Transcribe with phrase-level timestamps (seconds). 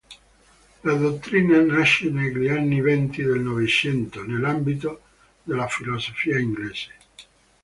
[0.81, 5.03] La dottrina nasce negli anni Venti del Novecento, nell'ambito
[5.43, 6.93] della filosofia inglese.